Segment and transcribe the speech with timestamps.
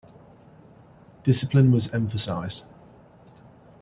[1.21, 2.63] Discipline was emphasised.